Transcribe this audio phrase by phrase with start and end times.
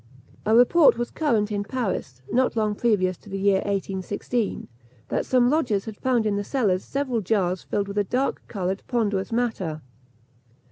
[0.47, 4.67] A report was current in Paris, not long previous to the year 1816,
[5.09, 8.81] that some lodgers had found in the cellars several jars filled with a dark coloured
[8.87, 9.83] ponderous matter.